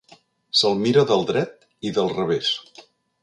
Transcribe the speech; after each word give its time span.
Se'l 0.61 0.77
mira 0.85 1.03
del 1.11 1.27
dret 1.31 1.69
i 1.89 1.93
del 1.99 2.11
revés. 2.17 2.51